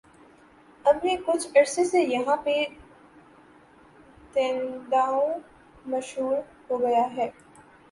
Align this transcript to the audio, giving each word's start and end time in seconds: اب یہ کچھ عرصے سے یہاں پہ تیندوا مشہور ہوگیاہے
اب 0.85 1.05
یہ 1.05 1.17
کچھ 1.25 1.57
عرصے 1.57 1.83
سے 1.83 1.99
یہاں 2.01 2.37
پہ 2.37 2.63
تیندوا 4.33 5.37
مشہور 5.85 6.37
ہوگیاہے 6.69 7.29